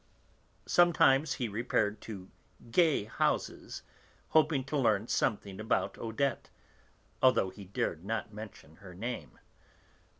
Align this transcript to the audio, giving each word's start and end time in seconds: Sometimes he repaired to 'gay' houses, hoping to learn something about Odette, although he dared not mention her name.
Sometimes 0.65 1.33
he 1.33 1.47
repaired 1.47 2.01
to 2.01 2.31
'gay' 2.71 3.03
houses, 3.03 3.83
hoping 4.29 4.63
to 4.63 4.75
learn 4.75 5.07
something 5.07 5.59
about 5.59 5.95
Odette, 5.99 6.49
although 7.21 7.51
he 7.51 7.65
dared 7.65 8.03
not 8.03 8.33
mention 8.33 8.77
her 8.77 8.95
name. 8.95 9.37